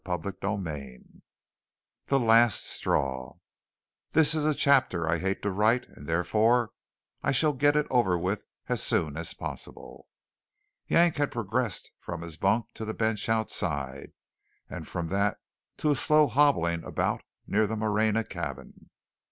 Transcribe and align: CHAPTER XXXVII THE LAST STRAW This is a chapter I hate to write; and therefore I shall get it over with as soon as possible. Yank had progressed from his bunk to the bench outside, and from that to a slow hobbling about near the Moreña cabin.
CHAPTER 0.03 0.33
XXXVII 0.41 1.21
THE 2.07 2.19
LAST 2.19 2.65
STRAW 2.65 3.37
This 4.13 4.33
is 4.33 4.47
a 4.47 4.55
chapter 4.55 5.07
I 5.07 5.19
hate 5.19 5.43
to 5.43 5.51
write; 5.51 5.87
and 5.89 6.07
therefore 6.07 6.71
I 7.21 7.31
shall 7.31 7.53
get 7.53 7.75
it 7.75 7.85
over 7.91 8.17
with 8.17 8.43
as 8.67 8.81
soon 8.81 9.15
as 9.15 9.35
possible. 9.35 10.07
Yank 10.87 11.17
had 11.17 11.31
progressed 11.31 11.91
from 11.99 12.23
his 12.23 12.35
bunk 12.35 12.65
to 12.73 12.83
the 12.83 12.95
bench 12.95 13.29
outside, 13.29 14.13
and 14.67 14.87
from 14.87 15.09
that 15.09 15.37
to 15.77 15.91
a 15.91 15.95
slow 15.95 16.25
hobbling 16.25 16.83
about 16.83 17.21
near 17.45 17.67
the 17.67 17.75
Moreña 17.75 18.27
cabin. 18.27 18.89